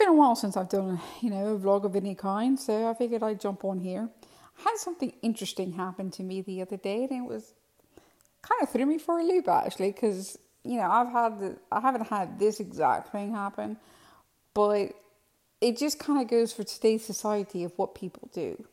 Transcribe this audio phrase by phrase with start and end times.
[0.00, 2.94] been a while since I've done, you know, a vlog of any kind, so I
[2.94, 4.08] figured I'd jump on here.
[4.58, 7.52] I had something interesting happen to me the other day, and it was
[8.42, 11.80] kind of threw me for a loop actually, because you know I've had the, I
[11.80, 13.76] haven't had this exact thing happen,
[14.54, 14.94] but
[15.60, 18.64] it just kind of goes for today's society of what people do.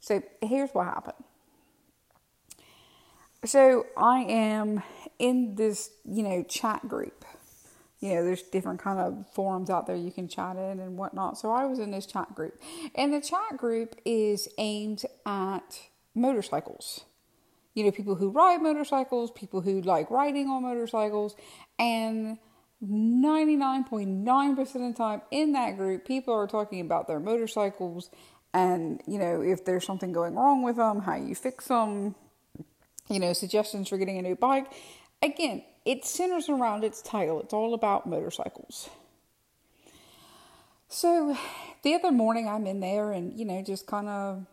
[0.00, 1.24] So here's what happened.
[3.44, 4.82] So I am
[5.18, 7.24] in this, you know, chat group.
[8.00, 11.38] You know, there's different kind of forums out there you can chat in and whatnot.
[11.38, 12.58] So I was in this chat group,
[12.94, 15.80] and the chat group is aimed at
[16.14, 17.04] motorcycles.
[17.74, 21.36] You know, people who ride motorcycles, people who like riding on motorcycles,
[21.78, 22.38] and
[22.82, 28.10] 99.9% of the time in that group, people are talking about their motorcycles
[28.52, 32.16] and, you know, if there's something going wrong with them, how you fix them,
[33.08, 34.72] you know, suggestions for getting a new bike.
[35.22, 37.40] Again, it centers around its title.
[37.40, 38.90] It's all about motorcycles.
[40.88, 41.36] So
[41.82, 44.46] the other morning I'm in there and, you know, just kind of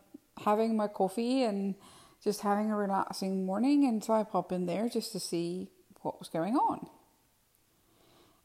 [0.44, 1.74] having my coffee and
[2.22, 3.86] just having a relaxing morning.
[3.86, 5.68] And so I pop in there just to see
[6.02, 6.86] what was going on.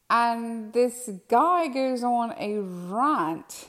[0.10, 3.68] And this guy goes on a rant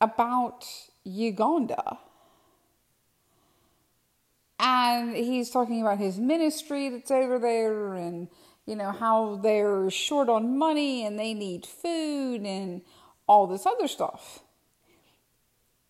[0.00, 0.66] about
[1.04, 1.98] Uganda.
[4.62, 8.28] And he's talking about his ministry that's over there and,
[8.66, 12.82] you know, how they're short on money and they need food and
[13.26, 14.40] all this other stuff.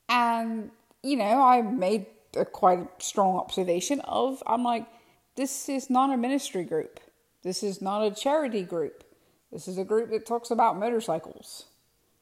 [0.08, 0.70] And,
[1.02, 4.86] you know, I made a quite strong observation of, I'm like,
[5.34, 7.00] this is not a ministry group.
[7.42, 9.02] This is not a charity group.
[9.50, 11.66] This is a group that talks about motorcycles.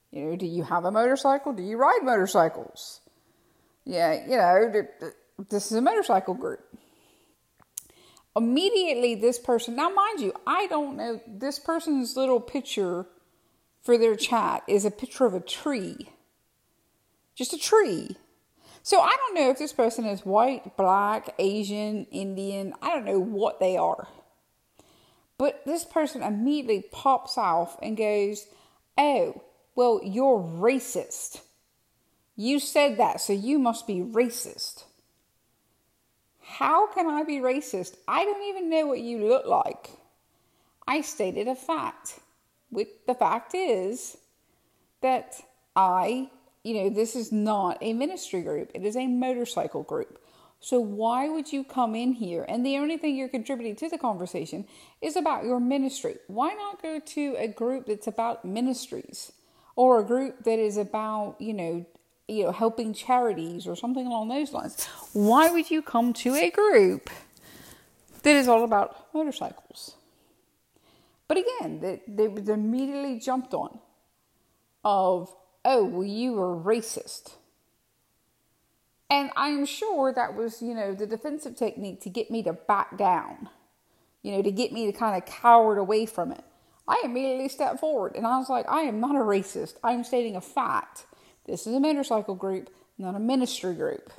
[0.09, 1.53] You know, do you have a motorcycle?
[1.53, 3.01] Do you ride motorcycles?
[3.85, 4.87] Yeah, you know,
[5.49, 6.59] this is a motorcycle group.
[8.35, 13.05] Immediately, this person, now mind you, I don't know, this person's little picture
[13.81, 16.09] for their chat is a picture of a tree.
[17.35, 18.17] Just a tree.
[18.83, 23.19] So I don't know if this person is white, black, Asian, Indian, I don't know
[23.19, 24.07] what they are.
[25.37, 28.45] But this person immediately pops off and goes,
[28.97, 29.41] Oh,
[29.75, 31.41] well, you're racist.
[32.35, 34.83] You said that, so you must be racist.
[36.59, 37.95] How can I be racist?
[38.05, 39.91] I don't even know what you look like.
[40.85, 42.19] I stated a fact.
[42.69, 44.17] With the fact is
[45.01, 45.35] that
[45.73, 46.29] I,
[46.65, 50.19] you know, this is not a ministry group, it is a motorcycle group.
[50.59, 52.45] So, why would you come in here?
[52.49, 54.67] And the only thing you're contributing to the conversation
[55.01, 56.17] is about your ministry.
[56.27, 59.31] Why not go to a group that's about ministries
[59.77, 61.85] or a group that is about, you know,
[62.29, 64.85] you know, helping charities or something along those lines?
[65.13, 67.09] Why would you come to a group
[68.23, 69.95] that is all about motorcycles?
[71.27, 73.79] But again, they, they immediately jumped on
[74.83, 75.33] of,
[75.65, 77.33] oh, well, you were racist
[79.09, 82.97] and I'm sure that was, you know, the defensive technique to get me to back
[82.97, 83.49] down,
[84.21, 86.43] you know, to get me to kind of cower away from it.
[86.87, 89.75] I immediately stepped forward and I was like, I am not a racist.
[89.83, 91.05] I am stating a fact.
[91.45, 94.11] This is a motorcycle group, not a ministry group.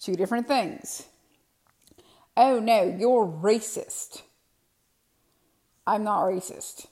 [0.00, 1.06] Two different things.
[2.36, 4.22] Oh no, you're racist.
[5.86, 6.86] I'm not racist.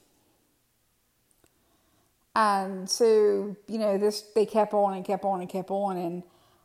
[2.34, 6.22] And so, you know, this they kept on and kept on and kept on and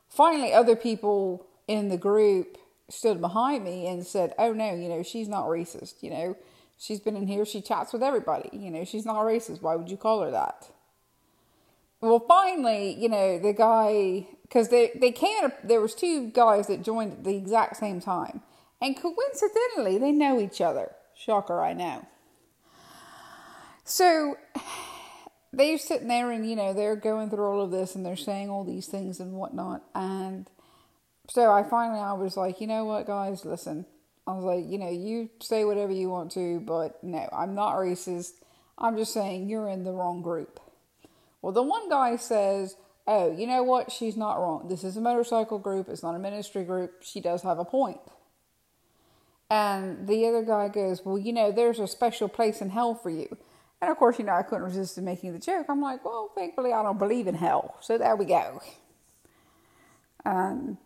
[0.08, 2.58] finally, other people in the group
[2.88, 6.02] stood behind me and said, "Oh no, you know she's not racist.
[6.02, 6.36] You know
[6.78, 7.44] she's been in here.
[7.44, 8.48] She chats with everybody.
[8.52, 9.62] You know she's not racist.
[9.62, 10.70] Why would you call her that?"
[12.00, 15.50] Well, finally, you know the guy because they they came.
[15.64, 18.42] There was two guys that joined at the exact same time,
[18.80, 20.92] and coincidentally, they know each other.
[21.16, 22.06] Shocker, I know.
[23.86, 24.36] So
[25.52, 28.50] they're sitting there and, you know, they're going through all of this and they're saying
[28.50, 29.82] all these things and whatnot.
[29.94, 30.50] And
[31.28, 33.86] so I finally, I was like, you know what, guys, listen.
[34.26, 37.76] I was like, you know, you say whatever you want to, but no, I'm not
[37.76, 38.32] racist.
[38.76, 40.60] I'm just saying you're in the wrong group.
[41.42, 43.92] Well, the one guy says, oh, you know what?
[43.92, 44.66] She's not wrong.
[44.68, 45.88] This is a motorcycle group.
[45.88, 47.02] It's not a ministry group.
[47.02, 48.00] She does have a point.
[49.48, 53.10] And the other guy goes, well, you know, there's a special place in hell for
[53.10, 53.36] you.
[53.80, 55.66] And of course, you know, I couldn't resist making the joke.
[55.68, 57.76] I'm like, well, thankfully, I don't believe in hell.
[57.80, 58.60] So there we go.
[60.24, 60.78] And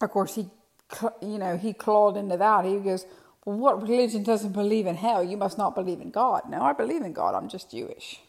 [0.00, 0.48] of course, he,
[1.20, 2.64] you know, he clawed into that.
[2.64, 3.04] He goes,
[3.44, 5.22] well, what religion doesn't believe in hell?
[5.22, 6.48] You must not believe in God.
[6.48, 7.34] No, I believe in God.
[7.34, 8.20] I'm just Jewish.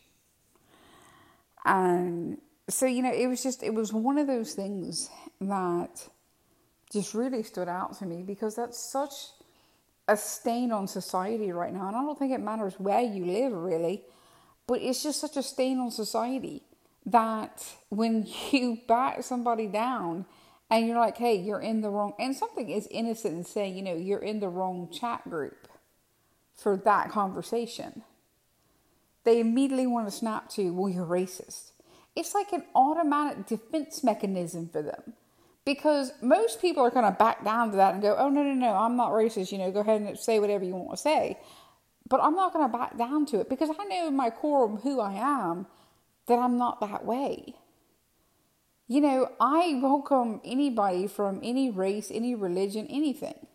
[1.66, 2.38] And
[2.70, 5.10] so, you know, it was just, it was one of those things
[5.42, 6.08] that
[6.92, 9.14] just really stood out to me because that's such
[10.08, 11.88] a stain on society right now.
[11.88, 14.04] And I don't think it matters where you live, really.
[14.68, 16.64] But it's just such a stain on society
[17.06, 20.26] that when you back somebody down
[20.70, 23.84] and you're like, hey, you're in the wrong, and something is innocent in saying, you
[23.84, 25.68] know, you're in the wrong chat group
[26.56, 28.02] for that conversation,
[29.24, 31.72] they immediately want to snap to, well, you're racist.
[32.16, 35.14] It's like an automatic defense mechanism for them
[35.66, 38.54] because most people are going to back down to that and go, oh, no, no,
[38.54, 39.52] no, I'm not racist.
[39.52, 41.40] You know, go ahead and say whatever you want to say.
[42.08, 44.72] But I'm not going to back down to it because I know in my core
[44.72, 45.68] of who I am
[46.28, 47.56] that I'm not that way.
[48.88, 53.48] You know, I welcome anybody from any race, any religion, anything.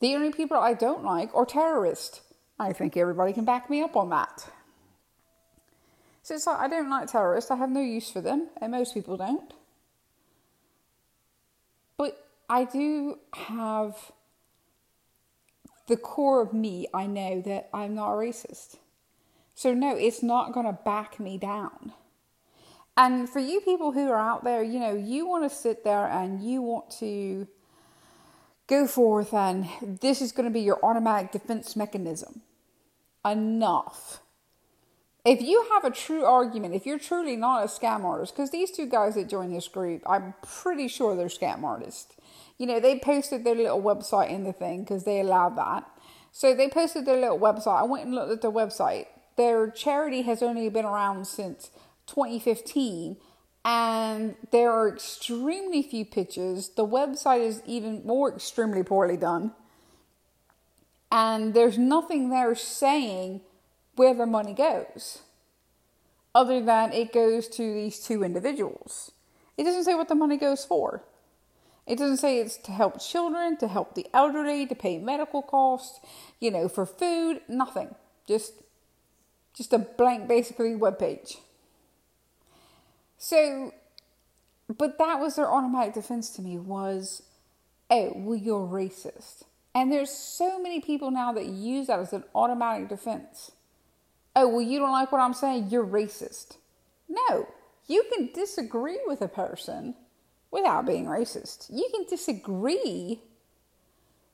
[0.00, 2.20] The only people I don't like are terrorists.
[2.58, 4.46] I think everybody can back me up on that.
[6.22, 8.94] So it's like I don't like terrorists, I have no use for them, and most
[8.94, 9.52] people don't.
[11.96, 14.12] But I do have
[15.86, 18.76] the core of me, I know that I'm not a racist.
[19.54, 21.92] So, no, it's not going to back me down.
[22.96, 26.06] And for you people who are out there, you know, you want to sit there
[26.06, 27.46] and you want to
[28.66, 29.68] go forth, and
[30.00, 32.42] this is going to be your automatic defense mechanism.
[33.24, 34.20] Enough.
[35.24, 38.70] If you have a true argument, if you're truly not a scam artist, because these
[38.70, 42.14] two guys that joined this group, I'm pretty sure they're scam artists.
[42.58, 45.88] You know, they posted their little website in the thing because they allowed that.
[46.30, 47.80] So they posted their little website.
[47.80, 49.06] I went and looked at their website.
[49.36, 51.70] Their charity has only been around since
[52.06, 53.16] 2015
[53.64, 56.68] and there are extremely few pictures.
[56.70, 59.52] The website is even more extremely poorly done.
[61.10, 63.40] And there's nothing there saying
[63.94, 65.22] where the money goes,
[66.34, 69.12] other than it goes to these two individuals.
[69.56, 71.04] It doesn't say what the money goes for.
[71.86, 76.00] It doesn't say it's to help children, to help the elderly, to pay medical costs,
[76.40, 77.94] you know, for food, nothing.
[78.26, 78.54] Just
[79.54, 81.38] just a blank basically web page.
[83.24, 83.72] So,
[84.68, 87.22] but that was their automatic defense to me was,
[87.88, 89.44] oh, well, you're racist.
[89.74, 93.50] And there's so many people now that use that as an automatic defense.
[94.36, 95.68] Oh, well, you don't like what I'm saying?
[95.70, 96.58] You're racist.
[97.08, 97.48] No,
[97.86, 99.94] you can disagree with a person
[100.50, 101.74] without being racist.
[101.74, 103.22] You can disagree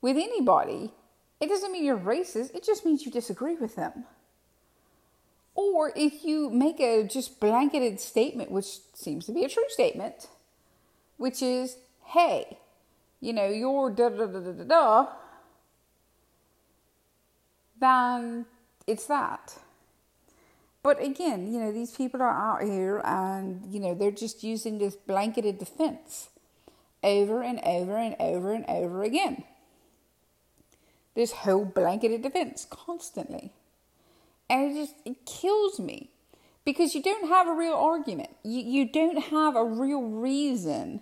[0.00, 0.92] with anybody.
[1.38, 4.04] It doesn't mean you're racist, it just means you disagree with them.
[5.60, 10.26] Or if you make a just blanketed statement, which seems to be a true statement,
[11.18, 11.76] which is,
[12.06, 12.56] hey,
[13.20, 15.06] you know, you're da da da da da da,
[17.78, 18.46] then
[18.86, 19.58] it's that.
[20.82, 24.78] But again, you know, these people are out here and, you know, they're just using
[24.78, 26.30] this blanketed defense
[27.04, 29.44] over and over and over and over again.
[31.14, 33.52] This whole blanketed defense constantly.
[34.50, 36.10] And it just it kills me
[36.64, 38.30] because you don't have a real argument.
[38.42, 41.00] You, you don't have a real reason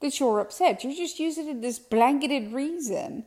[0.00, 0.84] that you're upset.
[0.84, 3.24] You're just using this blanketed reason.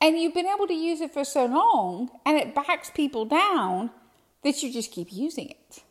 [0.00, 3.90] And you've been able to use it for so long and it backs people down
[4.44, 5.82] that you just keep using it.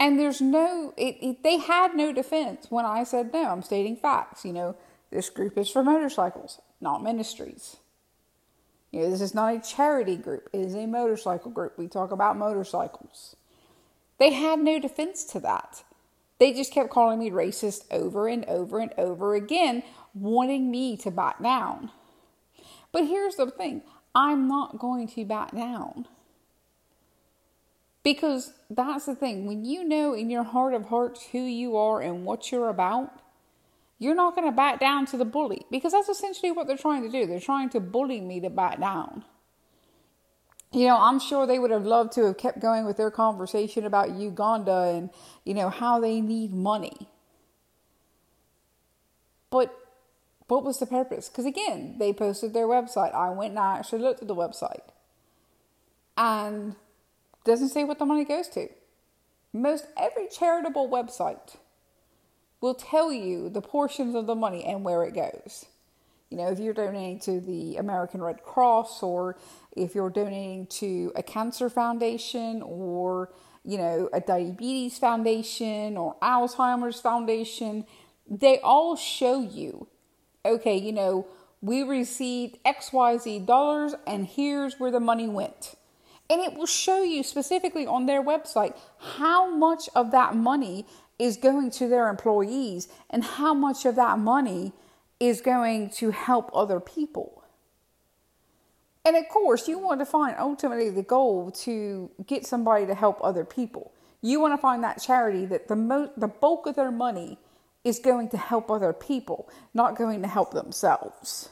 [0.00, 3.96] And there's no, it, it, they had no defense when I said, no, I'm stating
[3.96, 4.44] facts.
[4.44, 4.76] You know,
[5.10, 7.76] this group is for motorcycles, not ministries.
[8.94, 11.76] You know, this is not a charity group, it is a motorcycle group.
[11.76, 13.34] We talk about motorcycles.
[14.18, 15.82] They had no defense to that.
[16.38, 19.82] They just kept calling me racist over and over and over again,
[20.14, 21.90] wanting me to back down.
[22.92, 23.82] But here's the thing
[24.14, 26.06] I'm not going to back down.
[28.04, 29.44] Because that's the thing.
[29.44, 33.10] When you know in your heart of hearts who you are and what you're about,
[33.98, 37.02] you're not going to back down to the bully because that's essentially what they're trying
[37.02, 37.26] to do.
[37.26, 39.24] They're trying to bully me to back down.
[40.72, 43.84] You know, I'm sure they would have loved to have kept going with their conversation
[43.84, 45.10] about Uganda and,
[45.44, 47.08] you know, how they need money.
[49.50, 49.72] But
[50.48, 51.28] what was the purpose?
[51.28, 53.14] Because again, they posted their website.
[53.14, 54.82] I went and I actually looked at the website.
[56.16, 56.74] And
[57.44, 58.68] doesn't say what the money goes to.
[59.52, 61.56] Most every charitable website
[62.64, 65.66] will tell you the portions of the money and where it goes.
[66.30, 69.36] You know, if you're donating to the American Red Cross or
[69.76, 73.30] if you're donating to a cancer foundation or,
[73.66, 77.84] you know, a diabetes foundation or Alzheimer's foundation,
[78.30, 79.86] they all show you,
[80.46, 81.26] okay, you know,
[81.60, 85.74] we received XYZ dollars and here's where the money went.
[86.30, 90.86] And it will show you specifically on their website how much of that money
[91.18, 94.72] is going to their employees and how much of that money
[95.20, 97.44] is going to help other people.
[99.04, 103.18] And of course, you want to find ultimately the goal to get somebody to help
[103.22, 103.92] other people.
[104.22, 107.38] You want to find that charity that the mo- the bulk of their money
[107.84, 111.50] is going to help other people, not going to help themselves.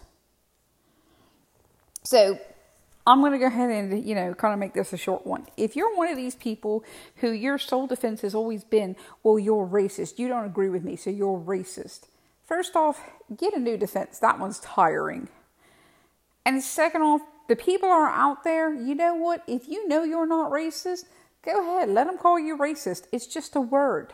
[2.03, 2.39] So,
[3.07, 5.47] I'm going to go ahead and, you know, kind of make this a short one.
[5.57, 6.85] If you're one of these people
[7.17, 10.95] who your sole defense has always been, well, you're racist, you don't agree with me,
[10.95, 12.03] so you're racist.
[12.45, 13.01] First off,
[13.37, 14.19] get a new defense.
[14.19, 15.29] That one's tiring.
[16.45, 19.43] And second off, the people are out there, you know what?
[19.47, 21.07] If you know you're not racist,
[21.45, 23.07] go ahead, let them call you racist.
[23.11, 24.13] It's just a word.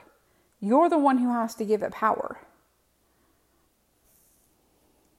[0.61, 2.41] You're the one who has to give it power.